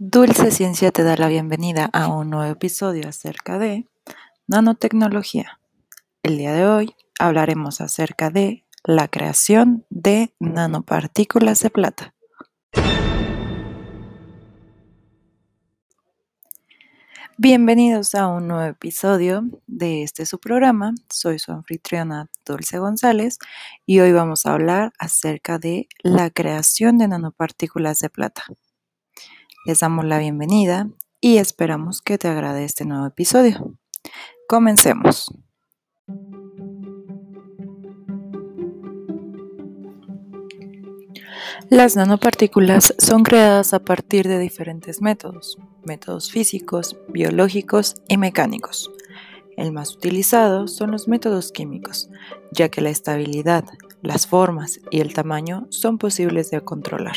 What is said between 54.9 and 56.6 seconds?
y el tamaño son posibles de